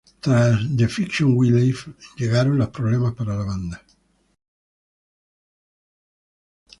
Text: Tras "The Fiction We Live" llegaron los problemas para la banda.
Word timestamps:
Tras 0.19 0.57
"The 0.77 0.87
Fiction 0.87 1.33
We 1.35 1.51
Live" 1.51 1.93
llegaron 2.17 2.57
los 2.57 2.69
problemas 2.69 3.13
para 3.13 3.35
la 3.37 3.45
banda. 3.45 3.85